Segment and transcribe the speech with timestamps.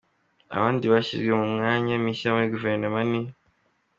[0.55, 3.21] Abandi bashyizwe mu myanya mishya muri Guverinoma ni: